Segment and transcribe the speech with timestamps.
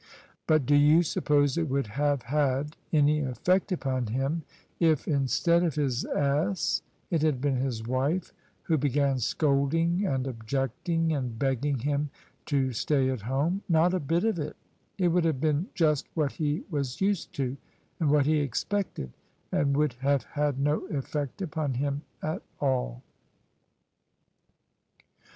[0.47, 4.41] But do you suppose it would have had any effect upon him
[4.79, 6.81] if instead of his ass
[7.11, 8.33] it had been his wife
[8.63, 12.09] who began scolding and objecting and begging him
[12.47, 13.61] to stay at home?
[13.69, 14.55] Not a bit of it
[14.97, 17.55] It would have been just what he was used to
[17.99, 19.11] and what he expected,
[19.51, 23.03] and would have had no effect upon him at all."